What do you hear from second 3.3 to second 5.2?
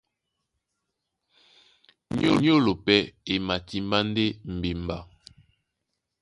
e matimbá ndé mbimba.